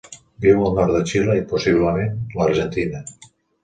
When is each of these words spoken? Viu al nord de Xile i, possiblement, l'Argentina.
Viu 0.45 0.63
al 0.69 0.73
nord 0.77 0.95
de 0.95 1.03
Xile 1.13 1.37
i, 1.41 1.45
possiblement, 1.53 2.19
l'Argentina. 2.43 3.09